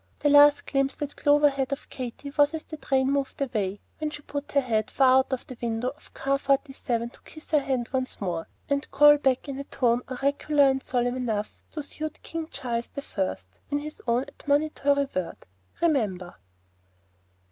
[0.17, 4.09] The last glimpse that Clover had of Katy was as the train moved away, when
[4.09, 7.51] she put her head far out of the window of Car Forty seven to kiss
[7.51, 11.83] her hand once more, and call back, in a tone oracular and solemn enough to
[11.83, 15.37] suit King Charles the First, his own admonitory word,
[15.83, 16.33] "Remember!"